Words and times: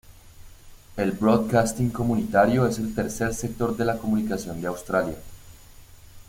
El 0.97 1.11
broadcasting 1.11 1.91
comunitario 1.91 2.65
es 2.65 2.79
el 2.79 2.95
tercer 2.95 3.35
sector 3.35 3.77
de 3.77 3.85
la 3.85 3.99
comunicación 3.99 4.59
de 4.59 4.65
Australia. 4.67 5.15